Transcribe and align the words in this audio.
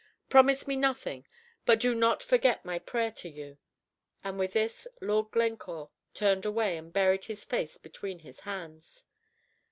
Promise 0.29 0.67
me 0.67 0.75
nothing, 0.77 1.27
but 1.63 1.79
do 1.79 1.93
not 1.93 2.23
forget 2.23 2.65
my 2.65 2.79
prayer 2.79 3.11
to 3.11 3.29
you." 3.29 3.59
And 4.23 4.39
with 4.39 4.53
this, 4.53 4.87
Lord 4.99 5.29
Glencore 5.29 5.91
turned 6.15 6.43
away, 6.43 6.75
and 6.75 6.91
buried 6.91 7.25
his 7.25 7.45
face 7.45 7.77
between 7.77 8.17
his 8.17 8.39
hands. 8.39 9.05